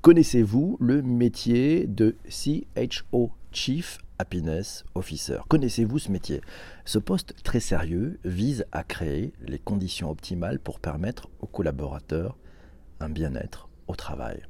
Connaissez-vous 0.00 0.76
le 0.78 1.02
métier 1.02 1.88
de 1.88 2.16
CHO, 2.28 3.32
Chief 3.50 3.98
Happiness 4.20 4.84
Officer? 4.94 5.38
Connaissez-vous 5.48 5.98
ce 5.98 6.12
métier? 6.12 6.40
Ce 6.84 7.00
poste 7.00 7.34
très 7.42 7.58
sérieux 7.58 8.20
vise 8.24 8.64
à 8.70 8.84
créer 8.84 9.32
les 9.40 9.58
conditions 9.58 10.08
optimales 10.08 10.60
pour 10.60 10.78
permettre 10.78 11.28
aux 11.40 11.48
collaborateurs 11.48 12.38
un 13.00 13.08
bien-être 13.08 13.68
au 13.88 13.96
travail. 13.96 14.40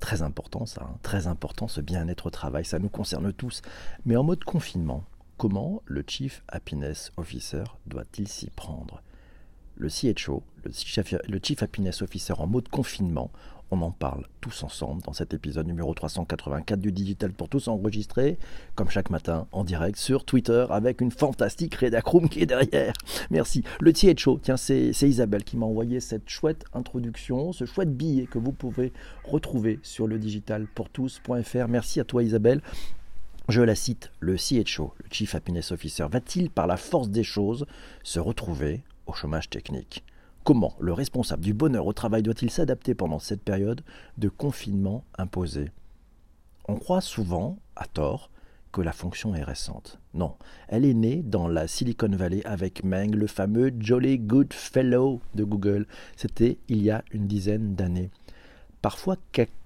Très 0.00 0.22
important 0.22 0.64
ça, 0.64 0.82
hein. 0.82 0.98
très 1.02 1.26
important 1.26 1.68
ce 1.68 1.82
bien-être 1.82 2.26
au 2.26 2.30
travail, 2.30 2.64
ça 2.64 2.78
nous 2.78 2.88
concerne 2.88 3.34
tous. 3.34 3.60
Mais 4.06 4.16
en 4.16 4.24
mode 4.24 4.44
confinement, 4.44 5.04
comment 5.36 5.82
le 5.84 6.02
Chief 6.06 6.42
Happiness 6.48 7.12
Officer 7.18 7.64
doit-il 7.86 8.28
s'y 8.28 8.48
prendre? 8.48 9.02
Le 9.76 9.88
CHO, 9.88 10.42
le 10.64 11.40
Chief 11.42 11.62
Happiness 11.62 12.02
Officer 12.02 12.34
en 12.38 12.46
mode 12.46 12.68
confinement, 12.68 13.30
on 13.72 13.80
en 13.80 13.90
parle 13.90 14.26
tous 14.42 14.64
ensemble 14.64 15.00
dans 15.00 15.14
cet 15.14 15.32
épisode 15.32 15.66
numéro 15.66 15.94
384 15.94 16.78
du 16.78 16.92
Digital 16.92 17.32
pour 17.32 17.48
tous 17.48 17.68
enregistré, 17.68 18.36
comme 18.74 18.90
chaque 18.90 19.08
matin, 19.08 19.46
en 19.50 19.64
direct 19.64 19.96
sur 19.96 20.26
Twitter 20.26 20.66
avec 20.68 21.00
une 21.00 21.10
fantastique 21.10 21.76
rédacroom 21.76 22.28
qui 22.28 22.42
est 22.42 22.46
derrière. 22.46 22.92
Merci. 23.30 23.64
Le 23.80 23.94
THO, 23.94 24.38
tiens, 24.42 24.58
c'est 24.58 24.92
Isabelle 25.00 25.42
qui 25.42 25.56
m'a 25.56 25.64
envoyé 25.64 26.00
cette 26.00 26.28
chouette 26.28 26.66
introduction, 26.74 27.52
ce 27.52 27.64
chouette 27.64 27.96
billet 27.96 28.26
que 28.26 28.38
vous 28.38 28.52
pouvez 28.52 28.92
retrouver 29.24 29.80
sur 29.82 30.06
le 30.06 30.18
digitalpourtous.fr. 30.18 31.68
Merci 31.68 31.98
à 31.98 32.04
toi 32.04 32.22
Isabelle. 32.22 32.60
Je 33.48 33.62
la 33.62 33.74
cite, 33.74 34.12
le 34.20 34.36
CHO, 34.36 34.92
le 34.98 35.06
Chief 35.10 35.34
Happiness 35.34 35.72
Officer, 35.72 36.06
va-t-il 36.10 36.50
par 36.50 36.66
la 36.66 36.76
force 36.76 37.08
des 37.08 37.24
choses 37.24 37.66
se 38.02 38.20
retrouver 38.20 38.82
chômage 39.12 39.50
technique 39.50 40.04
Comment 40.44 40.74
le 40.80 40.92
responsable 40.92 41.44
du 41.44 41.54
bonheur 41.54 41.86
au 41.86 41.92
travail 41.92 42.24
doit-il 42.24 42.50
s'adapter 42.50 42.94
pendant 42.94 43.20
cette 43.20 43.42
période 43.42 43.82
de 44.18 44.28
confinement 44.28 45.04
imposé? 45.16 45.70
On 46.66 46.76
croit 46.76 47.00
souvent, 47.00 47.58
à 47.76 47.86
tort, 47.86 48.28
que 48.72 48.80
la 48.80 48.92
fonction 48.92 49.36
est 49.36 49.44
récente. 49.44 50.00
Non, 50.14 50.34
elle 50.66 50.84
est 50.84 50.94
née 50.94 51.22
dans 51.22 51.46
la 51.46 51.68
Silicon 51.68 52.08
Valley 52.08 52.44
avec 52.44 52.82
Meng, 52.82 53.14
le 53.14 53.26
fameux 53.28 53.72
Jolly 53.78 54.18
Good 54.18 54.52
Fellow 54.52 55.20
de 55.36 55.44
Google. 55.44 55.86
C'était 56.16 56.58
il 56.68 56.82
y 56.82 56.90
a 56.90 57.04
une 57.12 57.28
dizaine 57.28 57.76
d'années. 57.76 58.10
Parfois 58.80 59.16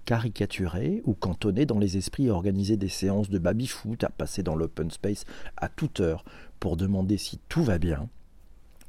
caricaturé 0.05 1.03
ou 1.05 1.15
cantonné 1.15 1.65
dans 1.65 1.79
les 1.79 1.97
esprits 1.97 2.29
à 2.29 2.35
organiser 2.35 2.77
des 2.77 2.89
séances 2.89 3.31
de 3.31 3.39
baby-foot, 3.39 4.05
à 4.05 4.11
passer 4.11 4.43
dans 4.43 4.57
l'open 4.57 4.91
space 4.91 5.25
à 5.57 5.69
toute 5.69 6.01
heure 6.01 6.25
pour 6.61 6.77
demander 6.77 7.17
si 7.17 7.39
tout 7.49 7.63
va 7.63 7.79
bien, 7.79 8.09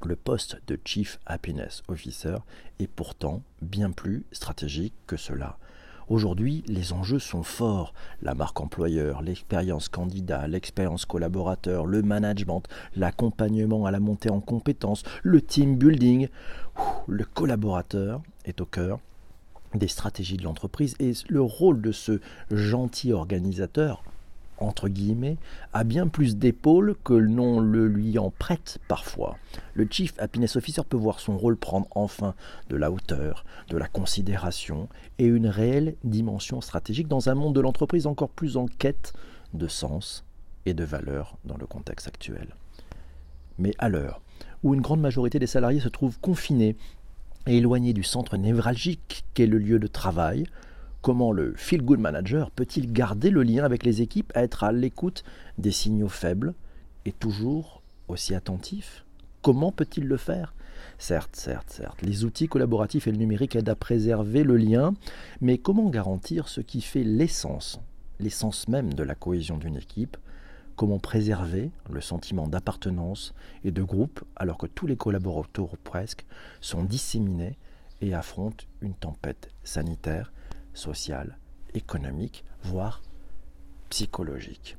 le 0.05 0.15
poste 0.15 0.57
de 0.67 0.79
Chief 0.83 1.19
Happiness 1.25 1.83
Officer 1.87 2.37
est 2.79 2.87
pourtant 2.87 3.41
bien 3.61 3.91
plus 3.91 4.25
stratégique 4.31 4.93
que 5.07 5.17
cela. 5.17 5.57
Aujourd'hui, 6.09 6.63
les 6.67 6.93
enjeux 6.93 7.19
sont 7.19 7.43
forts. 7.43 7.93
La 8.21 8.33
marque 8.33 8.61
employeur, 8.61 9.21
l'expérience 9.21 9.89
candidat, 9.89 10.47
l'expérience 10.47 11.05
collaborateur, 11.05 11.85
le 11.85 12.01
management, 12.01 12.63
l'accompagnement 12.95 13.85
à 13.85 13.91
la 13.91 13.99
montée 13.99 14.29
en 14.29 14.39
compétences, 14.39 15.03
le 15.23 15.41
team 15.41 15.75
building. 15.75 16.29
Le 17.07 17.25
collaborateur 17.25 18.21
est 18.45 18.61
au 18.61 18.65
cœur 18.65 18.99
des 19.73 19.89
stratégies 19.89 20.37
de 20.37 20.43
l'entreprise 20.43 20.95
et 20.99 21.11
le 21.27 21.41
rôle 21.41 21.81
de 21.81 21.91
ce 21.91 22.21
gentil 22.51 23.11
organisateur 23.11 24.01
entre 24.59 24.89
guillemets, 24.89 25.37
a 25.73 25.83
bien 25.83 26.07
plus 26.07 26.37
d'épaules 26.37 26.95
que 27.03 27.13
l'on 27.13 27.59
le 27.59 27.87
lui 27.87 28.17
en 28.19 28.31
prête 28.31 28.79
parfois. 28.87 29.37
Le 29.73 29.87
Chief 29.89 30.13
Happiness 30.17 30.55
Officer 30.55 30.81
peut 30.87 30.97
voir 30.97 31.19
son 31.19 31.37
rôle 31.37 31.57
prendre 31.57 31.87
enfin 31.95 32.33
de 32.69 32.75
la 32.75 32.91
hauteur, 32.91 33.45
de 33.69 33.77
la 33.77 33.87
considération 33.87 34.89
et 35.19 35.25
une 35.25 35.47
réelle 35.47 35.95
dimension 36.03 36.61
stratégique 36.61 37.07
dans 37.07 37.29
un 37.29 37.35
monde 37.35 37.55
de 37.55 37.61
l'entreprise 37.61 38.07
encore 38.07 38.29
plus 38.29 38.57
en 38.57 38.67
quête 38.67 39.13
de 39.53 39.67
sens 39.67 40.25
et 40.65 40.73
de 40.73 40.83
valeur 40.83 41.37
dans 41.45 41.57
le 41.57 41.65
contexte 41.65 42.07
actuel. 42.07 42.55
Mais 43.57 43.73
à 43.79 43.89
l'heure 43.89 44.21
où 44.63 44.73
une 44.73 44.81
grande 44.81 45.01
majorité 45.01 45.39
des 45.39 45.47
salariés 45.47 45.79
se 45.79 45.89
trouvent 45.89 46.19
confinés 46.19 46.75
et 47.45 47.57
éloignés 47.57 47.93
du 47.93 48.03
centre 48.03 48.37
névralgique 48.37 49.23
qu'est 49.33 49.47
le 49.47 49.57
lieu 49.57 49.79
de 49.79 49.87
travail, 49.87 50.45
Comment 51.01 51.31
le 51.31 51.53
Feel 51.55 51.83
Good 51.83 51.99
Manager 51.99 52.51
peut-il 52.51 52.91
garder 52.91 53.29
le 53.29 53.43
lien 53.43 53.63
avec 53.63 53.83
les 53.83 54.01
équipes, 54.01 54.31
être 54.35 54.63
à 54.63 54.71
l'écoute 54.71 55.23
des 55.57 55.71
signaux 55.71 56.09
faibles 56.09 56.53
et 57.05 57.11
toujours 57.11 57.81
aussi 58.07 58.35
attentif? 58.35 59.05
Comment 59.41 59.71
peut-il 59.71 60.05
le 60.05 60.17
faire? 60.17 60.53
Certes, 60.97 61.35
certes, 61.35 61.69
certes, 61.69 62.01
les 62.01 62.25
outils 62.25 62.47
collaboratifs 62.47 63.07
et 63.07 63.11
le 63.11 63.17
numérique 63.17 63.55
aident 63.55 63.69
à 63.69 63.75
préserver 63.75 64.43
le 64.43 64.57
lien, 64.57 64.93
mais 65.39 65.57
comment 65.57 65.89
garantir 65.89 66.47
ce 66.47 66.61
qui 66.61 66.81
fait 66.81 67.03
l'essence, 67.03 67.79
l'essence 68.19 68.67
même 68.67 68.93
de 68.93 69.03
la 69.03 69.15
cohésion 69.15 69.57
d'une 69.57 69.77
équipe? 69.77 70.17
Comment 70.75 70.99
préserver 70.99 71.71
le 71.89 72.01
sentiment 72.01 72.47
d'appartenance 72.47 73.33
et 73.63 73.71
de 73.71 73.81
groupe 73.81 74.23
alors 74.35 74.57
que 74.57 74.67
tous 74.67 74.87
les 74.87 74.97
collaborateurs 74.97 75.77
presque 75.83 76.25
sont 76.61 76.83
disséminés 76.83 77.57
et 78.01 78.13
affrontent 78.13 78.65
une 78.81 78.93
tempête 78.93 79.49
sanitaire? 79.63 80.31
Sociale, 80.77 81.37
économique, 81.73 82.45
voire 82.63 83.01
psychologique. 83.89 84.77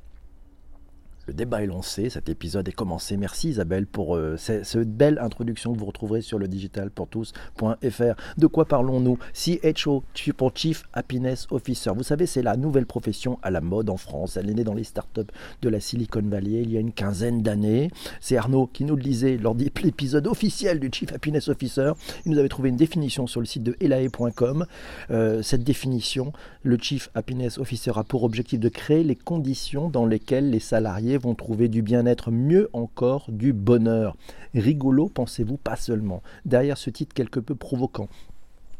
Le 1.29 1.35
débat 1.35 1.61
est 1.61 1.67
lancé, 1.67 2.09
cet 2.09 2.27
épisode 2.27 2.67
est 2.67 2.71
commencé. 2.71 3.15
Merci 3.15 3.49
Isabelle 3.49 3.85
pour 3.85 4.15
euh, 4.15 4.35
cette, 4.35 4.97
belle 4.97 5.19
introduction 5.19 5.71
que 5.71 5.77
vous 5.77 5.85
retrouverez 5.85 6.21
sur 6.21 6.39
le 6.39 6.47
digitalpourtous.fr. 6.47 8.15
De 8.39 8.47
quoi 8.47 8.65
parlons-nous? 8.65 9.19
CHO 9.35 10.03
pour 10.35 10.51
Chief 10.55 10.85
Happiness 10.91 11.45
Officer. 11.51 11.91
Vous 11.95 12.01
savez, 12.01 12.25
c'est 12.25 12.41
la 12.41 12.57
nouvelle 12.57 12.87
profession 12.87 13.37
à 13.43 13.51
la 13.51 13.61
mode 13.61 13.91
en 13.91 13.97
France. 13.97 14.37
Elle 14.37 14.49
est 14.49 14.55
née 14.55 14.63
dans 14.63 14.73
les 14.73 14.83
startups 14.83 15.21
de 15.61 15.69
la 15.69 15.79
Silicon 15.79 16.23
Valley 16.23 16.63
il 16.63 16.71
y 16.71 16.77
a 16.77 16.79
une 16.79 16.93
quinzaine 16.93 17.43
d'années. 17.43 17.91
C'est 18.21 18.35
Arnaud 18.35 18.65
qui 18.65 18.83
nous 18.83 18.95
le 18.95 19.03
disait 19.03 19.37
lors 19.37 19.53
de 19.53 19.69
l'épisode 19.83 20.25
officiel 20.25 20.79
du 20.79 20.89
Chief 20.91 21.13
Happiness 21.13 21.47
Officer. 21.47 21.91
Il 22.25 22.31
nous 22.31 22.39
avait 22.39 22.49
trouvé 22.49 22.69
une 22.69 22.75
définition 22.75 23.27
sur 23.27 23.39
le 23.39 23.45
site 23.45 23.61
de 23.61 23.77
elae.com. 23.81 24.65
Euh, 25.11 25.43
cette 25.43 25.63
définition, 25.63 26.33
le 26.63 26.79
Chief 26.81 27.11
Happiness 27.13 27.59
Officer 27.59 27.91
a 27.97 28.03
pour 28.03 28.23
objectif 28.23 28.59
de 28.59 28.69
créer 28.69 29.03
les 29.03 29.15
conditions 29.15 29.89
dans 29.89 30.07
lesquelles 30.07 30.49
les 30.49 30.59
salariés 30.59 31.18
vont 31.19 31.35
trouver 31.35 31.67
du 31.67 31.81
bien-être, 31.81 32.31
mieux 32.31 32.69
encore 32.73 33.25
du 33.29 33.53
bonheur. 33.53 34.17
Rigolo, 34.55 35.09
pensez-vous, 35.09 35.57
pas 35.57 35.75
seulement. 35.75 36.23
Derrière 36.45 36.77
ce 36.77 36.89
titre 36.89 37.13
quelque 37.13 37.39
peu 37.39 37.55
provoquant, 37.55 38.09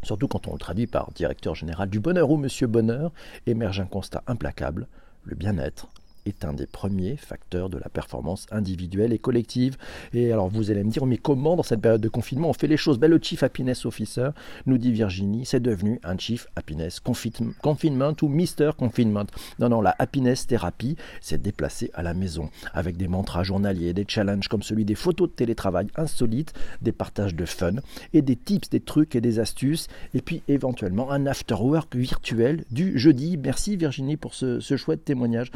surtout 0.04 0.28
quand 0.28 0.48
on 0.48 0.54
le 0.54 0.60
traduit 0.60 0.88
par 0.88 1.12
directeur 1.12 1.56
général 1.56 1.90
du 1.90 2.00
bonheur 2.00 2.32
ou 2.32 2.38
monsieur 2.38 2.68
bonheur, 2.68 3.12
émerge 3.46 3.80
un 3.80 3.86
constat 3.86 4.24
implacable, 4.28 4.88
le 5.24 5.36
bien-être 5.36 5.90
est 6.30 6.46
un 6.46 6.54
des 6.54 6.66
premiers 6.66 7.18
facteurs 7.18 7.70
de 7.70 7.78
la 7.78 7.90
performance 7.90 8.48
individuelle 8.52 9.12
et 9.14 9.20
collective. 9.20 9.78
Et 10.14 10.32
alors 10.32 10.48
vous 10.48 10.72
allez 10.72 10.84
me 10.84 10.92
dire, 10.92 11.06
mais 11.06 11.18
comment 11.18 11.56
dans 11.56 11.64
cette 11.64 11.82
période 11.82 12.02
de 12.02 12.10
confinement 12.10 12.50
on 12.50 12.54
fait 12.54 12.68
les 12.68 12.78
choses? 12.78 12.98
Ben, 13.00 13.10
Le 13.10 13.20
Chief 13.22 13.44
Happiness 13.44 13.86
Officer, 13.86 14.30
nous 14.66 14.78
dit 14.78 14.92
Virginie, 14.92 15.46
c'est 15.46 15.60
devenu 15.60 16.00
un 16.04 16.18
Chief 16.18 16.48
Happiness 16.56 17.00
Confinement 17.00 18.14
ou 18.22 18.28
Mister 18.28 18.72
Confinement. 18.78 19.26
Non, 19.60 19.70
non, 19.70 19.82
la 19.82 19.96
Happiness 20.00 20.48
Thérapie 20.48 20.96
s'est 21.22 21.38
déplacée 21.38 21.92
à 21.94 22.04
la 22.04 22.14
maison 22.14 22.50
avec 22.74 22.96
des 22.98 23.08
mantras 23.08 23.44
journaliers, 23.44 23.94
des 23.94 24.06
challenges 24.08 24.48
comme 24.48 24.64
celui 24.64 24.86
des 24.86 24.96
photos 24.96 25.30
de 25.30 25.34
télétravail 25.34 25.88
insolites, 25.96 26.54
des 26.82 26.92
partages 26.92 27.36
de 27.36 27.46
fun 27.46 27.76
et 28.14 28.22
des 28.22 28.36
tips, 28.36 28.70
des 28.70 28.80
trucs 28.80 29.16
et 29.16 29.22
des 29.22 29.40
astuces, 29.40 29.88
et 30.14 30.22
puis 30.22 30.44
éventuellement 30.48 31.12
un 31.12 31.26
after-work 31.26 31.96
virtuel 31.96 32.64
du 32.72 32.98
jeudi. 32.98 33.38
Merci 33.38 33.76
Virginie 33.76 34.18
pour 34.18 34.34
ce, 34.34 34.60
ce 34.60 34.78
chouette 34.78 35.04
témoignage. 35.04 35.52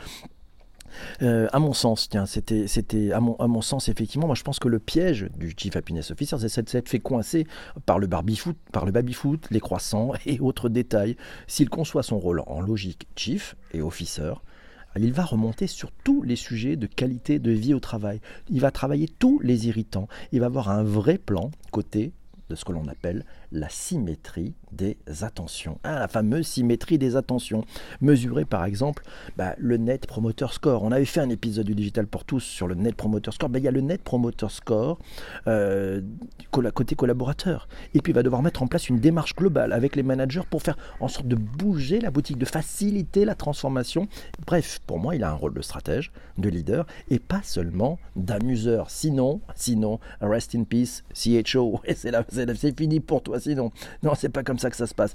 Euh, 1.21 1.47
à 1.51 1.59
mon 1.59 1.73
sens, 1.73 2.09
tiens, 2.09 2.25
c'était, 2.25 2.67
c'était 2.67 3.11
à, 3.11 3.19
mon, 3.19 3.35
à 3.35 3.47
mon 3.47 3.61
sens, 3.61 3.89
effectivement, 3.89 4.27
moi 4.27 4.35
je 4.35 4.43
pense 4.43 4.59
que 4.59 4.67
le 4.67 4.79
piège 4.79 5.27
du 5.37 5.53
Chief 5.55 5.75
Happiness 5.75 6.11
Officer, 6.11 6.37
c'est 6.39 6.69
cette 6.69 6.89
fait 6.89 6.99
coincer 6.99 7.45
par 7.85 7.99
le 7.99 8.07
baby-foot, 8.07 8.57
par 8.71 8.85
le 8.85 8.91
baby-foot, 8.91 9.47
les 9.51 9.59
croissants 9.59 10.11
et 10.25 10.39
autres 10.39 10.69
détails. 10.69 11.15
S'il 11.47 11.69
conçoit 11.69 12.03
son 12.03 12.19
rôle 12.19 12.41
en 12.47 12.61
logique 12.61 13.07
Chief 13.15 13.55
et 13.73 13.81
Officer, 13.81 14.33
il 14.99 15.13
va 15.13 15.23
remonter 15.23 15.67
sur 15.67 15.91
tous 16.03 16.21
les 16.21 16.35
sujets 16.35 16.75
de 16.75 16.85
qualité 16.85 17.39
de 17.39 17.51
vie 17.51 17.73
au 17.73 17.79
travail. 17.79 18.21
Il 18.49 18.61
va 18.61 18.71
travailler 18.71 19.07
tous 19.07 19.39
les 19.39 19.67
irritants. 19.67 20.07
Il 20.31 20.41
va 20.41 20.47
avoir 20.47 20.69
un 20.69 20.83
vrai 20.83 21.17
plan 21.17 21.49
côté 21.71 22.11
de 22.49 22.55
ce 22.55 22.65
que 22.65 22.71
l'on 22.71 22.87
appelle 22.87 23.25
la 23.53 23.69
symétrie 23.69 24.55
des 24.71 24.97
attentions. 25.21 25.79
Ah, 25.83 25.99
la 25.99 26.07
fameuse 26.07 26.47
symétrie 26.47 26.97
des 26.97 27.15
attentions. 27.15 27.63
Mesurer 28.01 28.45
par 28.45 28.65
exemple 28.65 29.03
bah, 29.37 29.53
le 29.59 29.77
Net 29.77 30.07
Promoter 30.07 30.47
Score. 30.51 30.83
On 30.83 30.91
avait 30.91 31.05
fait 31.05 31.19
un 31.19 31.29
épisode 31.29 31.67
du 31.67 31.75
Digital 31.75 32.07
pour 32.07 32.25
tous 32.25 32.39
sur 32.39 32.67
le 32.67 32.75
Net 32.75 32.95
Promoter 32.95 33.31
Score. 33.31 33.49
Bah, 33.49 33.59
il 33.59 33.65
y 33.65 33.67
a 33.67 33.71
le 33.71 33.81
Net 33.81 34.01
Promoter 34.01 34.47
Score 34.49 34.97
euh, 35.47 36.01
côté 36.51 36.95
collaborateur. 36.95 37.67
Et 37.93 38.01
puis 38.01 38.11
il 38.11 38.15
va 38.15 38.23
devoir 38.23 38.41
mettre 38.41 38.63
en 38.63 38.67
place 38.67 38.89
une 38.89 38.99
démarche 38.99 39.35
globale 39.35 39.71
avec 39.71 39.95
les 39.95 40.03
managers 40.03 40.41
pour 40.49 40.63
faire 40.63 40.77
en 40.99 41.07
sorte 41.07 41.27
de 41.27 41.35
bouger 41.35 41.99
la 41.99 42.09
boutique, 42.09 42.39
de 42.39 42.45
faciliter 42.45 43.25
la 43.25 43.35
transformation. 43.35 44.07
Bref, 44.47 44.79
pour 44.87 44.97
moi, 44.97 45.15
il 45.15 45.23
a 45.23 45.29
un 45.29 45.35
rôle 45.35 45.53
de 45.53 45.61
stratège, 45.61 46.11
de 46.39 46.49
leader 46.49 46.87
et 47.09 47.19
pas 47.19 47.41
seulement 47.43 47.99
d'amuseur. 48.15 48.89
Sinon, 48.89 49.41
sinon, 49.55 49.99
rest 50.21 50.55
in 50.55 50.63
peace, 50.63 51.03
CHO, 51.13 51.81
c'est 51.95 52.79
fini 52.79 52.99
pour 52.99 53.21
toi 53.21 53.39
Non, 53.51 53.71
c'est 54.15 54.29
pas 54.29 54.43
comme 54.43 54.59
ça 54.59 54.69
que 54.69 54.75
ça 54.75 54.87
se 54.87 54.95
passe. 54.95 55.13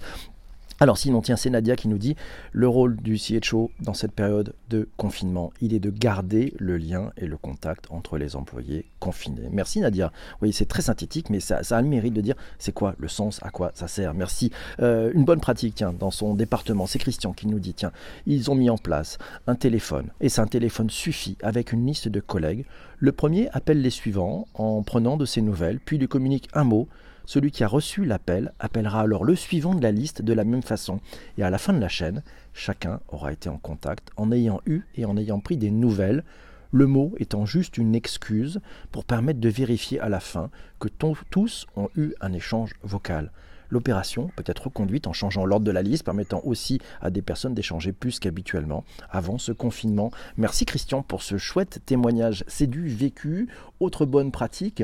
Alors 0.81 0.97
sinon, 0.97 1.23
tiens, 1.23 1.35
c'est 1.35 1.51
Nadia 1.51 1.75
qui 1.75 1.89
nous 1.89 1.99
dit 1.99 2.15
le 2.53 2.69
rôle 2.69 2.97
du 2.99 3.19
CHO 3.19 3.73
dans 3.81 3.95
cette 3.95 4.13
période 4.13 4.55
de 4.71 4.89
confinement, 4.97 5.53
il 5.61 5.75
est 5.75 5.81
de 5.81 5.91
garder 5.91 6.55
le 6.57 6.77
lien 6.77 7.11
et 7.17 7.27
le 7.27 7.37
contact 7.37 7.87
entre 7.91 8.17
les 8.17 8.37
employés 8.37 8.87
confinés. 9.01 9.49
Merci 9.51 9.81
Nadia. 9.81 10.13
Oui, 10.41 10.53
c'est 10.53 10.67
très 10.67 10.83
synthétique, 10.83 11.31
mais 11.31 11.41
ça, 11.41 11.63
a 11.69 11.83
le 11.83 11.89
mérite 11.89 12.15
de 12.15 12.21
dire 12.21 12.37
c'est 12.61 12.71
quoi 12.71 12.95
le 12.99 13.09
sens, 13.09 13.41
à 13.43 13.51
quoi 13.51 13.73
ça 13.75 13.89
sert. 13.89 14.15
Merci. 14.15 14.53
Euh, 14.79 15.11
une 15.15 15.25
bonne 15.25 15.41
pratique, 15.41 15.75
tiens, 15.75 15.93
dans 15.93 16.13
son 16.13 16.35
département, 16.35 16.87
c'est 16.87 17.01
Christian 17.01 17.33
qui 17.33 17.49
nous 17.49 17.59
dit 17.59 17.75
tiens, 17.75 17.91
ils 18.27 18.49
ont 18.49 18.55
mis 18.55 18.71
en 18.71 18.79
place 18.79 19.19
un 19.49 19.57
téléphone, 19.57 20.11
et 20.21 20.29
c'est 20.29 20.43
un 20.43 20.47
téléphone 20.47 20.91
suffit 20.91 21.37
avec 21.43 21.73
une 21.73 21.85
liste 21.85 22.07
de 22.07 22.21
collègues. 22.21 22.67
Le 23.01 23.11
premier 23.11 23.49
appelle 23.51 23.83
les 23.83 23.91
suivants 23.91 24.47
en 24.55 24.85
prenant 24.85 25.17
de 25.17 25.25
ses 25.25 25.41
nouvelles, 25.41 25.81
puis 25.81 25.99
lui 25.99 26.07
communique 26.07 26.49
un 26.53 26.63
mot 26.63 26.87
celui 27.29 27.51
qui 27.51 27.63
a 27.63 27.69
reçu 27.69 28.07
l'appel 28.07 28.55
appellera 28.59 29.03
alors 29.03 29.23
le 29.23 29.37
suivant 29.37 29.75
de 29.75 29.83
la 29.83 29.93
liste 29.93 30.23
de 30.23 30.33
la 30.33 30.45
même 30.45 30.63
façon. 30.63 30.99
Et 31.37 31.43
à 31.43 31.51
la 31.51 31.59
fin 31.59 31.75
de 31.75 31.79
la 31.79 31.89
chaîne, 31.89 32.23
chacun 32.55 33.01
aura 33.09 33.35
été 33.35 33.51
en 33.51 33.59
contact 33.59 34.09
en 34.17 34.33
ayant 34.33 34.63
eu 34.65 34.81
et 34.97 35.05
en 35.05 35.15
ayant 35.19 35.39
pris 35.39 35.59
des 35.59 35.71
nouvelles 35.71 36.25
le 36.73 36.87
mot 36.87 37.15
étant 37.19 37.45
juste 37.45 37.77
une 37.77 37.95
excuse 37.95 38.61
pour 38.93 39.05
permettre 39.05 39.41
de 39.41 39.49
vérifier 39.51 40.01
à 40.01 40.09
la 40.09 40.21
fin 40.21 40.49
que 40.81 40.89
tous 40.89 41.67
ont 41.77 41.91
eu 41.97 42.15
un 42.23 42.33
échange 42.33 42.73
vocal. 42.83 43.31
L'opération 43.71 44.31
peut 44.35 44.45
être 44.47 44.65
reconduite 44.65 45.07
en 45.07 45.13
changeant 45.13 45.45
l'ordre 45.45 45.67
de 45.67 45.71
la 45.71 45.83
liste, 45.83 46.05
permettant 46.05 46.41
aussi 46.45 46.81
à 47.01 47.11
des 47.11 47.21
personnes 47.21 47.55
d'échanger 47.55 47.93
plus 47.93 48.19
qu'habituellement 48.19 48.85
avant 49.11 49.37
ce 49.37 49.53
confinement. 49.53 50.11
Merci 50.37 50.65
Christian 50.65 51.03
pour 51.03 51.23
ce 51.23 51.37
chouette 51.37 51.81
témoignage. 51.85 52.45
C'est 52.49 52.67
du 52.67 52.89
vécu. 52.89 53.49
Autre 53.81 54.07
bonne 54.07 54.33
pratique, 54.33 54.83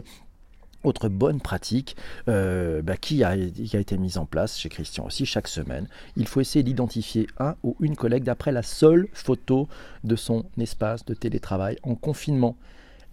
autre 0.85 1.09
bonne 1.09 1.41
pratique 1.41 1.97
euh, 2.29 2.83
bah, 2.83 2.97
qui, 2.97 3.25
a, 3.25 3.35
été 3.37 3.99
mise 3.99 4.19
en 4.19 4.27
place 4.27 4.59
chez 4.59 4.69
Christian 4.69 5.07
aussi 5.07 5.27
chaque 5.27 5.49
semaine. 5.49 5.89
Il 6.17 6.27
faut 6.27 6.41
essayer 6.41 6.63
d'identifier 6.63 7.27
un 7.39 7.57
ou 7.63 7.77
une 7.81 7.97
collègue 7.97 8.25
d'après 8.25 8.53
la 8.53 8.63
seule 8.63 9.09
photo 9.13 9.69
de 10.05 10.17
son 10.17 10.45
espace 10.59 11.05
de 11.05 11.15
télétravail 11.15 11.79
en 11.83 11.95
confinement. 11.95 12.57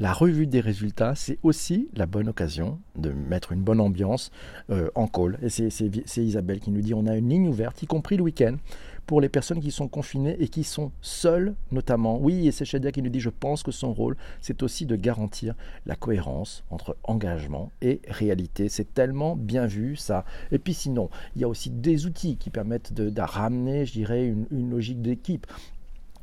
La 0.02 0.14
revue 0.14 0.48
des 0.48 0.62
résultats, 0.62 1.14
c'est 1.14 1.38
aussi 1.44 1.88
la 1.94 2.08
bonne 2.08 2.28
occasion 2.28 2.80
de 2.96 3.12
mettre 3.12 3.52
une 3.52 3.62
bonne 3.62 3.80
ambiance 3.80 4.32
euh, 4.72 4.90
en 4.96 5.06
call. 5.06 5.38
Et 5.44 5.50
c'est 5.50 6.26
Isabelle 6.26 6.60
qui 6.60 6.72
nous 6.72 6.82
dit 6.82 6.96
on 6.96 7.06
a 7.06 7.16
une 7.16 7.30
ligne 7.30 7.48
ouverte, 7.48 7.84
y 7.84 7.86
compris 7.86 8.18
le 8.18 8.24
week-end, 8.24 8.56
pour 9.06 9.22
les 9.22 9.30
personnes 9.30 9.60
qui 9.60 9.70
sont 9.70 9.88
confinées 9.88 10.38
et 10.40 10.48
qui 10.48 10.64
sont 10.64 10.92
seules 11.02 11.54
notamment. 11.72 12.18
Oui, 12.20 12.48
et 12.48 12.52
c'est 12.52 12.66
Shadia 12.66 12.92
qui 12.92 13.04
nous 13.04 13.12
dit, 13.12 13.20
je 13.20 13.30
pense 13.30 13.62
que 13.62 13.70
son 13.70 13.94
rôle, 13.94 14.18
c'est 14.42 14.64
aussi 14.64 14.88
de 14.88 14.96
garantir 14.96 15.54
la 15.86 15.96
cohérence 15.96 16.64
entre 16.72 16.98
engagement 17.04 17.72
et 17.84 18.02
réalité. 18.08 18.70
C'est 18.70 18.96
tellement 18.96 19.36
bien 19.36 19.68
vu 19.68 19.98
ça. 19.98 20.26
Et 20.52 20.58
puis 20.58 20.74
sinon, 20.74 21.12
il 21.36 21.44
y 21.44 21.46
a 21.46 21.48
aussi 21.48 21.70
des 21.70 22.08
outils 22.08 22.38
qui 22.38 22.50
permettent 22.50 22.92
de, 22.92 23.22
ramener, 23.22 23.86
je 23.86 23.94
dirais, 23.94 24.26
une 24.26 24.72
logique 24.72 25.04
d'équipe 25.04 25.46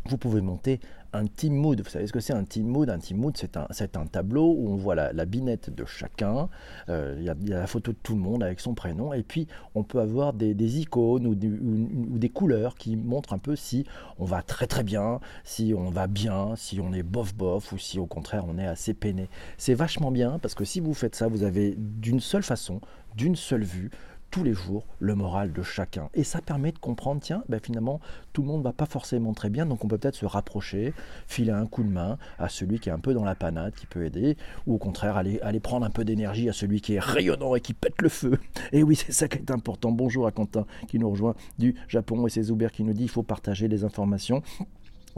vous 0.08 0.18
pouvez 0.18 0.40
monter 0.40 0.80
un 1.12 1.26
team 1.26 1.54
mood. 1.54 1.80
Vous 1.80 1.90
savez 1.90 2.06
ce 2.06 2.12
que 2.12 2.20
c'est 2.20 2.32
un 2.32 2.44
team 2.44 2.66
mood? 2.66 2.90
Un 2.90 2.98
team 2.98 3.18
mood, 3.18 3.36
c'est 3.36 3.56
un, 3.56 3.66
un, 3.94 4.06
tableau 4.06 4.54
où 4.56 4.68
on 4.68 4.76
voit 4.76 4.94
la, 4.94 5.24
binette 5.24 5.70
de 5.70 5.84
chacun, 5.84 6.48
euh, 6.88 7.16
il 7.18 7.24
y, 7.24 7.52
a 7.52 7.60
la 7.60 7.66
photo 7.66 7.92
de 7.92 7.98
tout 8.02 8.14
le 8.14 8.20
monde 8.20 8.42
avec 8.42 8.60
son 8.60 8.74
prénom, 8.74 9.12
et 9.12 9.22
puis 9.22 9.46
on 9.74 9.82
peut 9.82 10.00
avoir 10.00 10.32
des, 10.32 10.80
icônes 10.80 11.26
ou, 11.26 11.32
ou, 11.32 12.18
des 12.18 12.28
couleurs 12.28 12.74
qui 12.74 12.96
montrent 12.96 13.32
un 13.32 13.38
peu 13.38 13.56
si 13.56 13.84
on 14.18 14.24
va 14.24 14.42
très 14.42 14.66
très 14.66 14.82
bien, 14.82 15.20
si 15.44 15.74
on 15.76 15.90
va 15.90 16.06
bien, 16.06 16.56
si 16.56 16.80
on 16.80 16.92
est 16.92 17.02
bof 17.02 17.34
bof, 17.34 17.72
ou 17.72 17.78
si 17.78 17.98
au 17.98 18.06
contraire 18.06 18.44
on 18.48 18.58
est 18.58 18.66
assez 18.66 18.94
peiné. 18.94 19.28
C'est 19.56 19.74
vachement 19.74 20.10
bien 20.10 20.38
parce 20.38 20.54
que 20.54 20.64
si 20.64 20.80
vous 20.80 20.94
faites 20.94 21.14
ça, 21.14 21.28
vous 21.28 21.42
avez 21.42 21.74
d'une 21.76 22.20
seule 22.20 22.42
façon, 22.42 22.80
d'une 23.16 23.36
seule 23.36 23.64
vue, 23.64 23.90
tous 24.30 24.44
les 24.44 24.54
jours 24.54 24.84
le 24.98 25.14
moral 25.14 25.52
de 25.52 25.62
chacun. 25.62 26.08
Et 26.14 26.24
ça 26.24 26.40
permet 26.40 26.72
de 26.72 26.78
comprendre, 26.78 27.20
tiens, 27.20 27.42
ben 27.48 27.60
finalement, 27.60 28.00
tout 28.32 28.42
le 28.42 28.48
monde 28.48 28.58
ne 28.60 28.64
va 28.64 28.72
pas 28.72 28.86
forcément 28.86 29.32
très 29.34 29.50
bien, 29.50 29.66
donc 29.66 29.84
on 29.84 29.88
peut 29.88 29.98
peut-être 29.98 30.16
se 30.16 30.26
rapprocher, 30.26 30.92
filer 31.26 31.52
un 31.52 31.66
coup 31.66 31.82
de 31.82 31.88
main 31.88 32.18
à 32.38 32.48
celui 32.48 32.78
qui 32.78 32.88
est 32.88 32.92
un 32.92 32.98
peu 32.98 33.14
dans 33.14 33.24
la 33.24 33.34
panade, 33.34 33.74
qui 33.74 33.86
peut 33.86 34.04
aider, 34.04 34.36
ou 34.66 34.74
au 34.74 34.78
contraire 34.78 35.16
aller, 35.16 35.40
aller 35.40 35.60
prendre 35.60 35.86
un 35.86 35.90
peu 35.90 36.04
d'énergie 36.04 36.48
à 36.48 36.52
celui 36.52 36.80
qui 36.80 36.94
est 36.94 37.00
rayonnant 37.00 37.54
et 37.54 37.60
qui 37.60 37.74
pète 37.74 38.00
le 38.02 38.08
feu. 38.08 38.38
Et 38.72 38.82
oui, 38.82 38.96
c'est 38.96 39.12
ça 39.12 39.28
qui 39.28 39.38
est 39.38 39.50
important. 39.50 39.92
Bonjour 39.92 40.26
à 40.26 40.32
Quentin 40.32 40.66
qui 40.88 40.98
nous 40.98 41.10
rejoint 41.10 41.34
du 41.58 41.74
Japon 41.88 42.26
et 42.26 42.30
c'est 42.30 42.42
Zuber 42.42 42.68
qui 42.72 42.84
nous 42.84 42.92
dit 42.92 43.04
il 43.04 43.10
faut 43.10 43.22
partager 43.22 43.68
les 43.68 43.84
informations. 43.84 44.42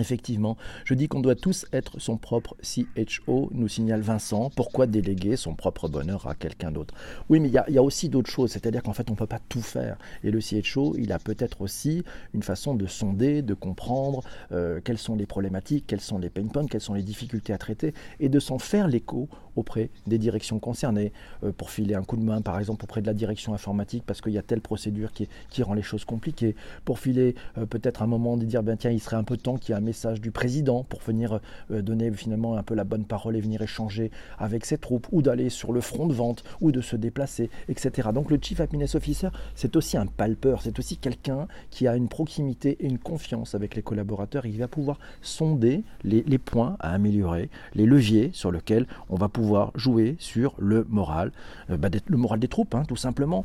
Effectivement, 0.01 0.57
je 0.85 0.95
dis 0.95 1.09
qu'on 1.09 1.21
doit 1.21 1.35
tous 1.35 1.67
être 1.73 2.01
son 2.01 2.17
propre 2.17 2.57
CHO, 2.63 3.51
nous 3.53 3.69
signale 3.69 4.01
Vincent. 4.01 4.51
Pourquoi 4.57 4.87
déléguer 4.87 5.37
son 5.37 5.55
propre 5.55 5.89
bonheur 5.89 6.27
à 6.27 6.35
quelqu'un 6.35 6.71
d'autre? 6.71 6.95
Oui, 7.29 7.39
mais 7.41 7.49
il 7.49 7.55
y, 7.75 7.79
a 7.79 7.83
aussi 7.83 8.09
d'autres 8.09 8.31
choses, 8.31 8.51
c'est-à-dire 8.53 8.83
qu'en 8.83 8.93
fait, 8.93 9.11
on 9.11 9.13
ne 9.13 9.19
peut 9.19 9.27
pas 9.27 9.41
tout 9.49 9.63
faire. 9.63 9.99
Et 10.25 10.31
le 10.31 10.41
CHO, 10.41 10.97
il 10.99 11.13
a 11.13 11.19
peut-être 11.19 11.61
aussi 11.61 12.03
une 12.35 12.43
façon 12.43 12.75
de 12.75 12.87
sonder, 12.87 13.43
de 13.43 13.55
comprendre 13.55 14.23
euh, 14.53 14.81
quelles 14.83 14.99
sont 14.99 15.17
les 15.17 15.27
problématiques, 15.27 15.87
quels 15.87 16.01
sont 16.01 16.19
les 16.19 16.31
pain 16.31 16.47
points, 16.47 16.67
quelles 16.67 16.81
sont 16.81 16.95
les 16.95 17.03
difficultés 17.03 17.53
à 17.53 17.59
traiter, 17.59 17.95
et 18.19 18.29
de 18.29 18.41
s'en 18.41 18.59
faire 18.59 18.89
l'écho 18.89 19.29
auprès 19.57 19.91
des 20.07 20.19
directions 20.19 20.59
concernées, 20.59 21.13
euh, 21.45 21.53
pour 21.53 21.71
filer 21.71 21.95
un 21.95 22.03
coup 22.03 22.17
de 22.17 22.23
main, 22.23 22.41
par 22.41 22.59
exemple, 22.59 22.85
auprès 22.85 23.03
de 23.03 23.07
la 23.07 23.15
direction 23.15 23.55
informatique, 23.55 24.05
parce 24.07 24.21
qu'il 24.21 24.33
y 24.33 24.39
a 24.39 24.43
telle 24.43 24.61
procédure 24.61 25.13
qui, 25.13 25.29
rend 25.63 25.75
les 25.75 25.83
choses 25.83 26.07
compliquées, 26.07 26.57
pour 26.85 26.99
filer 26.99 27.35
euh, 27.59 27.67
peut-être 27.67 28.03
un 28.03 28.07
moment 28.07 28.37
de 28.37 28.45
dire, 28.45 28.63
ben 28.63 28.77
tiens, 28.77 28.91
il 28.91 29.01
serait 29.01 29.17
un 29.17 29.25
peu 29.25 29.37
temps 29.37 29.57
qu'il 29.57 29.75
y 29.75 29.79
ait 29.79 29.81
un 29.81 29.85
message 29.91 30.21
du 30.21 30.31
président 30.31 30.85
pour 30.85 31.01
venir 31.01 31.41
euh, 31.73 31.83
donner 31.83 32.13
finalement 32.13 32.57
un 32.57 32.63
peu 32.63 32.77
la 32.77 32.85
bonne 32.85 33.05
parole 33.05 33.35
et 33.35 33.41
venir 33.41 33.61
échanger 33.61 34.13
avec 34.39 34.65
ses 34.65 34.79
troupes, 34.79 35.09
ou 35.11 35.21
d'aller 35.21 35.51
sur 35.51 35.73
le 35.73 35.81
front 35.81 36.07
de 36.07 36.15
vente, 36.15 36.45
ou 36.61 36.71
de 36.71 36.81
se 36.81 36.95
déplacer, 36.95 37.51
etc. 37.69 38.11
Donc 38.15 38.31
le 38.31 38.39
Chief 38.41 38.61
Happiness 38.61 38.95
Officer, 38.95 39.31
c'est 39.57 39.75
aussi 39.75 39.97
un 39.97 40.07
palpeur, 40.07 40.63
c'est 40.63 40.79
aussi 40.79 40.97
quelqu'un 40.97 41.49
qui 41.71 41.89
a 41.89 41.97
une 41.97 42.09
proximité 42.09 42.77
et 42.79 42.87
une 42.87 42.99
confiance 42.99 43.57
avec 43.57 43.75
les 43.75 43.83
collaborateurs, 43.83 44.47
il 44.47 44.59
va 44.59 44.69
pouvoir 44.69 45.01
sonder 45.23 45.83
les, 46.05 46.23
les 46.23 46.39
points 46.39 46.77
à 46.79 46.95
améliorer, 46.95 47.51
les 47.75 47.87
leviers 47.87 48.31
sur 48.33 48.53
lesquels 48.53 48.87
on 49.09 49.17
va 49.17 49.29
pouvoir 49.29 49.73
jouer 49.75 50.15
sur 50.21 50.55
le 50.59 50.87
moral, 50.89 51.33
euh, 51.71 51.77
bah, 51.77 51.89
le 52.07 52.17
moral 52.17 52.39
des 52.39 52.49
troupes, 52.49 52.77
hein, 52.77 52.85
tout 52.87 52.95
simplement. 52.95 53.45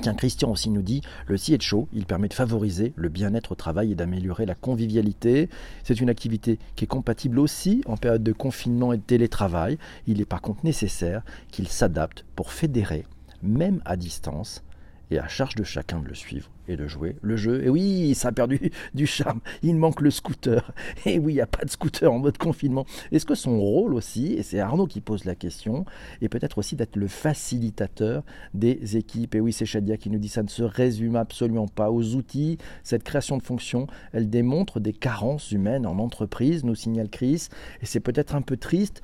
Tiens, 0.00 0.14
Christian 0.14 0.50
aussi 0.52 0.70
nous 0.70 0.82
dit, 0.82 1.02
le 1.26 1.36
CHO, 1.36 1.88
il 1.92 2.06
permet 2.06 2.28
de 2.28 2.34
favoriser 2.34 2.92
le 2.94 3.08
bien-être 3.08 3.52
au 3.52 3.54
travail 3.56 3.90
et 3.90 3.94
d'améliorer 3.96 4.46
la 4.46 4.54
convivialité. 4.54 5.48
C'est 5.82 6.00
une 6.00 6.08
activité 6.08 6.58
qui 6.76 6.84
est 6.84 6.88
compatible 6.88 7.40
aussi 7.40 7.82
en 7.86 7.96
période 7.96 8.22
de 8.22 8.32
confinement 8.32 8.92
et 8.92 8.98
de 8.98 9.02
télétravail. 9.02 9.76
Il 10.06 10.20
est 10.20 10.24
par 10.24 10.40
contre 10.40 10.64
nécessaire 10.64 11.22
qu'il 11.50 11.66
s'adapte 11.66 12.24
pour 12.36 12.52
fédérer, 12.52 13.06
même 13.42 13.82
à 13.84 13.96
distance, 13.96 14.62
et 15.10 15.18
à 15.18 15.28
charge 15.28 15.54
de 15.54 15.64
chacun 15.64 16.00
de 16.00 16.08
le 16.08 16.14
suivre 16.14 16.50
et 16.68 16.76
de 16.76 16.86
jouer 16.86 17.16
le 17.22 17.36
jeu. 17.36 17.64
Et 17.64 17.70
oui, 17.70 18.14
ça 18.14 18.28
a 18.28 18.32
perdu 18.32 18.70
du 18.94 19.06
charme. 19.06 19.40
Il 19.62 19.76
manque 19.76 20.00
le 20.00 20.10
scooter. 20.10 20.72
Et 21.06 21.18
oui, 21.18 21.32
il 21.32 21.36
n'y 21.36 21.40
a 21.40 21.46
pas 21.46 21.64
de 21.64 21.70
scooter 21.70 22.12
en 22.12 22.18
mode 22.18 22.36
confinement. 22.36 22.84
Est-ce 23.10 23.24
que 23.24 23.34
son 23.34 23.58
rôle 23.58 23.94
aussi, 23.94 24.34
et 24.34 24.42
c'est 24.42 24.60
Arnaud 24.60 24.86
qui 24.86 25.00
pose 25.00 25.24
la 25.24 25.34
question, 25.34 25.84
est 26.20 26.28
peut-être 26.28 26.58
aussi 26.58 26.76
d'être 26.76 26.96
le 26.96 27.08
facilitateur 27.08 28.22
des 28.54 28.96
équipes? 28.96 29.34
Et 29.34 29.40
oui, 29.40 29.52
c'est 29.52 29.64
Shadia 29.64 29.96
qui 29.96 30.10
nous 30.10 30.18
dit 30.18 30.28
ça 30.28 30.42
ne 30.42 30.48
se 30.48 30.62
résume 30.62 31.16
absolument 31.16 31.68
pas 31.68 31.90
aux 31.90 32.14
outils. 32.14 32.58
Cette 32.82 33.02
création 33.02 33.38
de 33.38 33.42
fonction, 33.42 33.86
elle 34.12 34.28
démontre 34.28 34.80
des 34.80 34.92
carences 34.92 35.52
humaines 35.52 35.86
en 35.86 35.98
entreprise, 35.98 36.64
nous 36.64 36.74
signale 36.74 37.08
Chris. 37.08 37.48
Et 37.80 37.86
c'est 37.86 38.00
peut-être 38.00 38.34
un 38.34 38.42
peu 38.42 38.56
triste. 38.56 39.02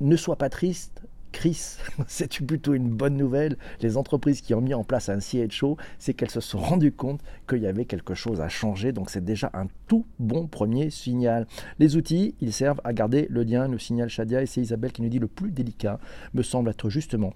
Ne 0.00 0.16
sois 0.16 0.36
pas 0.36 0.48
triste, 0.48 1.02
Chris, 1.32 1.76
c'est 2.06 2.40
plutôt 2.40 2.74
une 2.74 2.90
bonne 2.90 3.16
nouvelle. 3.16 3.56
Les 3.80 3.96
entreprises 3.96 4.40
qui 4.40 4.54
ont 4.54 4.60
mis 4.60 4.74
en 4.74 4.84
place 4.84 5.08
un 5.08 5.20
CHO, 5.20 5.76
c'est 5.98 6.14
qu'elles 6.14 6.30
se 6.30 6.40
sont 6.40 6.58
rendues 6.58 6.92
compte 6.92 7.20
qu'il 7.48 7.58
y 7.58 7.66
avait 7.66 7.84
quelque 7.84 8.14
chose 8.14 8.40
à 8.40 8.48
changer. 8.48 8.92
Donc 8.92 9.10
c'est 9.10 9.24
déjà 9.24 9.50
un 9.54 9.66
tout 9.86 10.06
bon 10.18 10.46
premier 10.46 10.90
signal. 10.90 11.46
Les 11.78 11.96
outils, 11.96 12.34
ils 12.40 12.52
servent 12.52 12.80
à 12.84 12.92
garder 12.92 13.26
le 13.30 13.42
lien, 13.42 13.68
nous 13.68 13.78
signale 13.78 14.08
Shadia, 14.08 14.42
et 14.42 14.46
c'est 14.46 14.60
Isabelle 14.60 14.92
qui 14.92 15.02
nous 15.02 15.08
dit 15.08 15.18
le 15.18 15.28
plus 15.28 15.50
délicat 15.50 15.98
me 16.34 16.42
semble 16.42 16.70
être 16.70 16.90
justement 16.90 17.32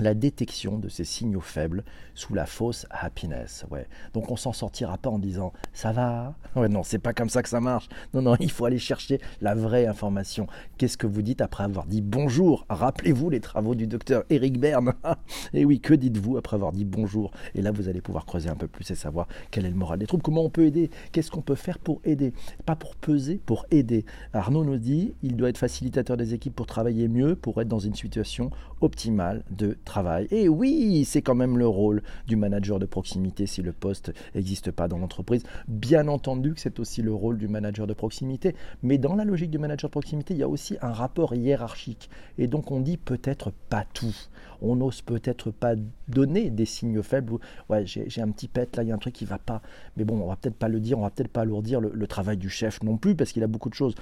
la 0.00 0.14
détection 0.14 0.78
de 0.78 0.88
ces 0.88 1.04
signaux 1.04 1.40
faibles 1.40 1.84
sous 2.14 2.34
la 2.34 2.46
fausse 2.46 2.86
happiness. 2.90 3.64
Ouais. 3.70 3.86
Donc 4.14 4.30
on 4.30 4.36
s'en 4.36 4.52
sortira 4.52 4.98
pas 4.98 5.10
en 5.10 5.18
disant 5.18 5.52
ça 5.72 5.92
va? 5.92 6.34
Ouais, 6.56 6.68
non, 6.68 6.82
c'est 6.82 6.98
pas 6.98 7.12
comme 7.12 7.28
ça 7.28 7.42
que 7.42 7.48
ça 7.48 7.60
marche. 7.60 7.88
Non, 8.14 8.22
non, 8.22 8.36
il 8.40 8.50
faut 8.50 8.64
aller 8.64 8.78
chercher 8.78 9.20
la 9.40 9.54
vraie 9.54 9.86
information. 9.86 10.46
Qu'est-ce 10.78 10.96
que 10.96 11.06
vous 11.06 11.22
dites 11.22 11.40
après 11.40 11.64
avoir 11.64 11.86
dit 11.86 12.00
bonjour? 12.00 12.66
Rappelez-vous 12.68 13.30
les 13.30 13.40
travaux 13.40 13.74
du 13.74 13.86
docteur 13.86 14.24
Eric 14.30 14.58
Berne. 14.58 14.94
et 15.54 15.64
oui, 15.64 15.80
que 15.80 15.94
dites-vous 15.94 16.36
après 16.36 16.56
avoir 16.56 16.72
dit 16.72 16.84
bonjour? 16.84 17.30
Et 17.54 17.62
là, 17.62 17.70
vous 17.70 17.88
allez 17.88 18.00
pouvoir 18.00 18.26
creuser 18.26 18.48
un 18.48 18.56
peu 18.56 18.68
plus 18.68 18.90
et 18.90 18.94
savoir 18.94 19.28
quel 19.50 19.66
est 19.66 19.70
le 19.70 19.76
moral 19.76 19.98
des 19.98 20.06
troupes, 20.06 20.22
comment 20.22 20.44
on 20.44 20.50
peut 20.50 20.64
aider, 20.64 20.90
qu'est-ce 21.12 21.30
qu'on 21.30 21.42
peut 21.42 21.54
faire 21.54 21.78
pour 21.78 22.00
aider, 22.04 22.32
pas 22.64 22.76
pour 22.76 22.96
peser, 22.96 23.40
pour 23.44 23.66
aider. 23.70 24.04
Arnaud 24.32 24.64
nous 24.64 24.78
dit 24.78 25.14
il 25.22 25.36
doit 25.36 25.50
être 25.50 25.58
facilitateur 25.58 26.16
des 26.16 26.34
équipes 26.34 26.54
pour 26.54 26.66
travailler 26.66 27.08
mieux, 27.08 27.36
pour 27.36 27.60
être 27.60 27.68
dans 27.68 27.78
une 27.78 27.94
situation 27.94 28.50
optimale 28.80 29.44
de 29.50 29.76
travail 29.84 29.89
Et 30.30 30.48
oui, 30.48 31.04
c'est 31.04 31.22
quand 31.22 31.34
même 31.34 31.58
le 31.58 31.66
rôle 31.66 32.02
du 32.26 32.36
manager 32.36 32.78
de 32.78 32.86
proximité 32.86 33.46
si 33.46 33.62
le 33.62 33.72
poste 33.72 34.12
n'existe 34.34 34.70
pas 34.70 34.88
dans 34.88 34.98
l'entreprise. 34.98 35.42
Bien 35.68 36.08
entendu 36.08 36.54
que 36.54 36.60
c'est 36.60 36.78
aussi 36.80 37.02
le 37.02 37.12
rôle 37.12 37.38
du 37.38 37.48
manager 37.48 37.86
de 37.86 37.94
proximité, 37.94 38.54
mais 38.82 38.98
dans 38.98 39.16
la 39.16 39.24
logique 39.24 39.50
du 39.50 39.58
manager 39.58 39.88
de 39.88 39.92
proximité, 39.92 40.34
il 40.34 40.40
y 40.40 40.42
a 40.42 40.48
aussi 40.48 40.76
un 40.80 40.92
rapport 40.92 41.34
hiérarchique. 41.34 42.08
Et 42.38 42.46
donc 42.46 42.70
on 42.70 42.80
dit 42.80 42.96
peut-être 42.96 43.52
pas 43.68 43.84
tout. 43.92 44.14
On 44.62 44.76
n'ose 44.76 45.02
peut-être 45.02 45.50
pas 45.50 45.74
donner 46.08 46.50
des 46.50 46.66
signes 46.66 47.02
faibles. 47.02 47.38
Ouais, 47.68 47.84
j'ai 47.86 48.22
un 48.22 48.30
petit 48.30 48.48
pet 48.48 48.76
là, 48.76 48.82
il 48.82 48.90
y 48.90 48.92
a 48.92 48.94
un 48.94 48.98
truc 48.98 49.14
qui 49.14 49.24
va 49.24 49.38
pas. 49.38 49.62
Mais 49.96 50.04
bon, 50.04 50.20
on 50.20 50.28
va 50.28 50.36
peut-être 50.36 50.56
pas 50.56 50.68
le 50.68 50.80
dire, 50.80 50.98
on 50.98 51.02
va 51.02 51.10
peut-être 51.10 51.32
pas 51.32 51.42
alourdir 51.42 51.80
le, 51.80 51.90
le 51.92 52.06
travail 52.06 52.36
du 52.36 52.48
chef 52.48 52.82
non 52.82 52.96
plus 52.96 53.14
parce 53.14 53.32
qu'il 53.32 53.42
a 53.42 53.46
beaucoup 53.46 53.70
de 53.70 53.74
choses. 53.74 53.94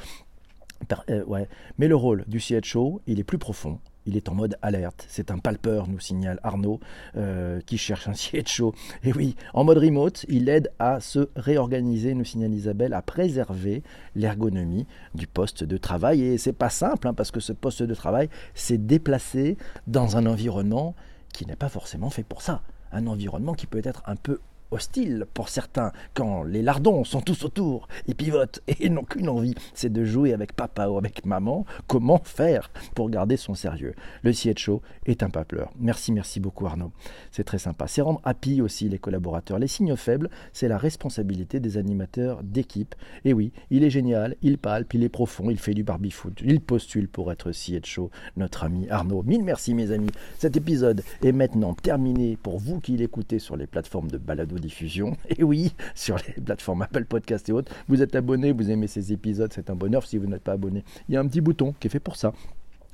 Euh, 1.10 1.24
ouais. 1.24 1.48
Mais 1.78 1.88
le 1.88 1.96
rôle 1.96 2.24
du 2.26 2.40
CHO, 2.40 3.00
il 3.06 3.18
est 3.18 3.24
plus 3.24 3.38
profond. 3.38 3.78
Il 4.08 4.16
est 4.16 4.30
en 4.30 4.34
mode 4.34 4.56
alerte. 4.62 5.04
C'est 5.10 5.30
un 5.30 5.36
palpeur, 5.36 5.86
nous 5.86 6.00
signale 6.00 6.40
Arnaud, 6.42 6.80
euh, 7.18 7.60
qui 7.66 7.76
cherche 7.76 8.08
un 8.08 8.14
CHO. 8.14 8.74
Et 9.04 9.12
oui, 9.12 9.36
en 9.52 9.64
mode 9.64 9.76
remote, 9.76 10.24
il 10.30 10.48
aide 10.48 10.72
à 10.78 10.98
se 11.00 11.28
réorganiser, 11.36 12.14
nous 12.14 12.24
signale 12.24 12.54
Isabelle, 12.54 12.94
à 12.94 13.02
préserver 13.02 13.82
l'ergonomie 14.16 14.86
du 15.14 15.26
poste 15.26 15.62
de 15.62 15.76
travail. 15.76 16.22
Et 16.22 16.38
c'est 16.38 16.54
pas 16.54 16.70
simple, 16.70 17.06
hein, 17.06 17.12
parce 17.12 17.30
que 17.30 17.40
ce 17.40 17.52
poste 17.52 17.82
de 17.82 17.94
travail 17.94 18.30
s'est 18.54 18.78
déplacé 18.78 19.58
dans 19.86 20.16
un 20.16 20.24
environnement 20.24 20.94
qui 21.34 21.44
n'est 21.44 21.54
pas 21.54 21.68
forcément 21.68 22.08
fait 22.08 22.24
pour 22.24 22.40
ça. 22.40 22.62
Un 22.92 23.08
environnement 23.08 23.52
qui 23.52 23.66
peut 23.66 23.82
être 23.84 24.02
un 24.06 24.16
peu 24.16 24.40
hostile 24.70 25.26
pour 25.34 25.48
certains, 25.48 25.92
quand 26.14 26.42
les 26.42 26.62
lardons 26.62 27.04
sont 27.04 27.20
tous 27.20 27.44
autour, 27.44 27.88
ils 28.06 28.14
pivotent 28.14 28.60
et 28.66 28.88
n'ont 28.88 29.04
qu'une 29.04 29.28
envie, 29.28 29.54
c'est 29.74 29.92
de 29.92 30.04
jouer 30.04 30.32
avec 30.32 30.52
papa 30.52 30.88
ou 30.88 30.98
avec 30.98 31.24
maman. 31.24 31.64
Comment 31.86 32.20
faire 32.24 32.70
pour 32.94 33.10
garder 33.10 33.36
son 33.36 33.54
sérieux? 33.54 33.94
Le 34.22 34.32
CHO 34.32 34.82
est 35.06 35.22
un 35.22 35.30
papleur. 35.30 35.70
Merci, 35.78 36.12
merci 36.12 36.40
beaucoup 36.40 36.66
Arnaud. 36.66 36.92
C'est 37.30 37.44
très 37.44 37.58
sympa. 37.58 37.86
C'est 37.86 38.02
rendre 38.02 38.20
happy 38.24 38.60
aussi 38.60 38.88
les 38.88 38.98
collaborateurs. 38.98 39.58
Les 39.58 39.68
signes 39.68 39.96
faibles, 39.96 40.30
c'est 40.52 40.68
la 40.68 40.78
responsabilité 40.78 41.60
des 41.60 41.76
animateurs 41.76 42.42
d'équipe. 42.42 42.94
Et 43.24 43.32
oui, 43.32 43.52
il 43.70 43.84
est 43.84 43.90
génial, 43.90 44.36
il 44.42 44.58
palpe, 44.58 44.94
il 44.94 45.04
est 45.04 45.08
profond, 45.08 45.50
il 45.50 45.58
fait 45.58 45.74
du 45.74 45.84
baby-foot, 45.84 46.40
il 46.44 46.60
postule 46.60 47.08
pour 47.08 47.32
être 47.32 47.52
CHO, 47.52 48.10
notre 48.36 48.64
ami 48.64 48.88
Arnaud. 48.90 49.22
Mille 49.22 49.44
merci 49.44 49.74
mes 49.74 49.92
amis. 49.92 50.10
Cet 50.38 50.56
épisode 50.56 51.02
est 51.22 51.32
maintenant 51.32 51.74
terminé 51.74 52.36
pour 52.42 52.58
vous 52.58 52.80
qui 52.80 52.96
l'écoutez 52.96 53.38
sur 53.38 53.56
les 53.56 53.66
plateformes 53.66 54.10
de 54.10 54.18
balado 54.18 54.57
diffusion. 54.58 55.16
Et 55.38 55.42
oui, 55.42 55.72
sur 55.94 56.16
les 56.16 56.42
plateformes 56.42 56.82
Apple 56.82 57.04
Podcast 57.04 57.48
et 57.48 57.52
autres, 57.52 57.72
vous 57.88 58.02
êtes 58.02 58.14
abonné, 58.16 58.52
vous 58.52 58.70
aimez 58.70 58.86
ces 58.86 59.12
épisodes, 59.12 59.52
c'est 59.52 59.70
un 59.70 59.74
bonheur. 59.74 60.06
Si 60.06 60.18
vous 60.18 60.26
n'êtes 60.26 60.42
pas 60.42 60.52
abonné, 60.52 60.84
il 61.08 61.14
y 61.14 61.16
a 61.16 61.20
un 61.20 61.26
petit 61.26 61.40
bouton 61.40 61.74
qui 61.78 61.86
est 61.86 61.90
fait 61.90 62.00
pour 62.00 62.16
ça. 62.16 62.32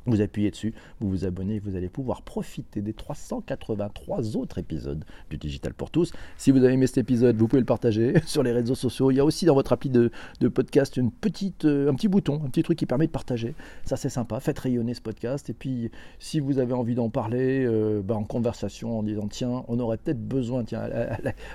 Vous 0.06 0.20
appuyez 0.20 0.50
dessus, 0.50 0.74
vous 1.00 1.08
vous 1.08 1.24
abonnez, 1.24 1.58
vous 1.58 1.76
allez 1.76 1.88
pouvoir 1.88 2.22
profiter 2.22 2.82
des 2.82 2.92
383 2.92 4.36
autres 4.36 4.58
épisodes 4.58 5.02
du 5.30 5.38
Digital 5.38 5.72
pour 5.72 5.90
tous. 5.90 6.12
Si 6.36 6.50
vous 6.50 6.62
avez 6.62 6.74
aimé 6.74 6.86
cet 6.86 6.98
épisode, 6.98 7.36
vous 7.36 7.48
pouvez 7.48 7.60
le 7.60 7.66
partager 7.66 8.14
sur 8.26 8.42
les 8.42 8.52
réseaux 8.52 8.74
sociaux. 8.74 9.10
Il 9.10 9.16
y 9.16 9.20
a 9.20 9.24
aussi 9.24 9.46
dans 9.46 9.54
votre 9.54 9.72
appli 9.72 9.88
de, 9.88 10.10
podcast 10.52 10.98
une 10.98 11.10
petite, 11.10 11.64
euh, 11.64 11.90
un 11.90 11.94
petit 11.94 12.08
bouton, 12.08 12.42
un 12.44 12.50
petit 12.50 12.62
truc 12.62 12.78
qui 12.78 12.84
permet 12.84 13.06
de 13.06 13.12
partager. 13.12 13.54
Ça 13.84 13.96
c'est 13.96 14.10
sympa, 14.10 14.40
faites 14.40 14.58
rayonner 14.58 14.92
ce 14.92 15.00
podcast. 15.00 15.48
Et 15.48 15.54
puis 15.54 15.90
si 16.18 16.38
vous 16.38 16.58
avez 16.58 16.74
envie 16.74 16.94
d'en 16.94 17.08
parler 17.08 17.64
euh, 17.64 18.02
bah, 18.02 18.14
en 18.14 18.24
conversation 18.24 18.98
en 18.98 19.02
disant 19.02 19.26
tiens, 19.28 19.64
on 19.68 19.80
aurait 19.80 19.96
peut-être 19.96 20.22
besoin, 20.22 20.64
tiens, 20.64 20.82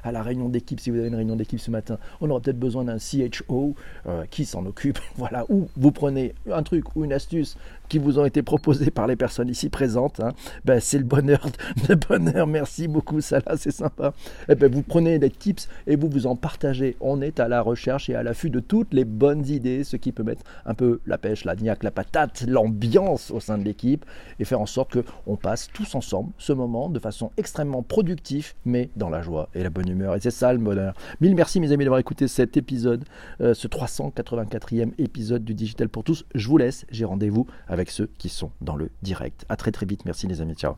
à, 0.04 0.12
la, 0.12 0.24
réunion 0.24 0.50
d'équipe, 0.50 0.80
si 0.80 0.90
vous 0.90 0.98
avez 0.98 1.10
une 1.10 1.16
réunion 1.16 1.36
d'équipe 1.36 1.60
ce 1.60 1.70
matin, 1.70 2.00
on 2.20 2.30
aurait 2.32 2.42
peut-être 2.42 2.60
besoin 2.60 2.84
d'un 2.84 2.98
CHO 2.98 3.76
euh, 4.08 4.26
qui 4.26 4.46
s'en 4.46 4.66
occupe. 4.66 4.98
voilà, 5.18 5.46
ou 5.50 5.68
vous 5.78 5.92
prenez 5.92 6.34
un 6.52 6.64
truc 6.64 6.96
ou 6.96 7.06
une 7.06 7.14
astuce 7.14 7.58
qui 7.90 7.98
vous 7.98 8.20
ont 8.20 8.26
été 8.26 8.44
proposés 8.44 8.92
par 8.92 9.08
les 9.08 9.16
personnes 9.16 9.50
ici 9.50 9.70
présentes. 9.70 10.20
Hein. 10.20 10.34
Ben, 10.64 10.80
c'est 10.80 11.00
le 11.00 11.04
bonheur, 11.04 11.46
le 11.90 11.96
bonheur. 12.10 12.48
Merci 12.48 12.88
beaucoup, 12.88 13.20
là, 13.32 13.42
c'est 13.58 13.72
sympa. 13.72 14.14
Et 14.48 14.54
eh 14.54 14.56
ben, 14.56 14.72
vous 14.72 14.84
prenez 14.84 15.20
des 15.20 15.30
tips 15.30 15.68
et 15.88 15.96
vous 15.96 16.08
vous 16.08 16.28
en 16.28 16.36
partagez. 16.36 16.96
On 17.02 17.22
est 17.22 17.40
à 17.40 17.48
la 17.48 17.62
recherche 17.62 18.10
et 18.10 18.16
à 18.16 18.24
l'affût 18.24 18.50
de 18.50 18.60
toutes 18.60 18.94
les 18.94 19.06
bonnes 19.06 19.46
idées, 19.48 19.84
ce 19.84 19.98
qui 19.98 20.12
peut 20.12 20.24
mettre 20.24 20.44
un 20.66 20.74
peu 20.74 21.02
la 21.06 21.18
pêche, 21.18 21.44
la 21.46 21.56
niaque, 21.56 21.84
la 21.84 21.92
patate, 21.92 22.46
l'ambiance 22.48 23.32
au 23.32 23.40
sein 23.40 23.58
de 23.58 23.64
l'équipe 23.64 24.06
et 24.40 24.46
faire 24.46 24.62
en 24.62 24.66
sorte 24.66 25.02
qu'on 25.02 25.36
passe 25.36 25.70
tous 25.74 25.96
ensemble 25.96 26.32
ce 26.38 26.54
moment 26.54 26.90
de 26.90 27.00
façon 27.00 27.32
extrêmement 27.38 27.82
productive, 27.82 28.54
mais 28.66 28.90
dans 28.96 29.10
la 29.10 29.22
joie 29.22 29.50
et 29.56 29.64
la 29.64 29.70
bonne 29.70 29.90
humeur. 29.90 30.16
Et 30.16 30.20
c'est 30.20 30.32
ça 30.32 30.54
le 30.54 30.60
bonheur. 30.60 30.94
Mille 31.22 31.36
merci 31.36 31.60
mes 31.60 31.72
amis 31.72 31.86
d'avoir 31.86 32.00
écouté 32.00 32.28
cet 32.28 32.56
épisode, 32.56 33.04
euh, 33.42 33.54
ce 33.54 33.68
384e 33.68 34.92
épisode 35.00 35.44
du 35.44 35.54
Digital 35.54 35.90
pour 35.90 36.04
tous. 36.04 36.26
Je 36.36 36.48
vous 36.48 36.58
laisse, 36.58 36.86
j'ai 36.92 37.06
rendez-vous 37.06 37.48
avec 37.68 37.79
avec 37.80 37.92
ceux 37.92 38.08
qui 38.18 38.30
sont 38.30 38.52
dans 38.62 38.76
le 38.76 38.92
direct. 39.02 39.46
À 39.50 39.56
très 39.56 39.72
très 39.72 39.86
vite. 39.86 40.06
Merci 40.06 40.28
les 40.28 40.42
amis. 40.42 40.56
Ciao. 40.56 40.76